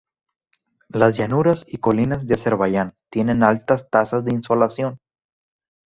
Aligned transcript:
Las 0.89 1.15
llanuras 1.15 1.63
y 1.67 1.77
colinas 1.77 2.25
de 2.25 2.33
Azerbaiyán 2.33 2.95
tienen 3.11 3.43
altas 3.43 3.87
tasas 3.91 4.25
de 4.25 4.33
insolación. 4.33 4.97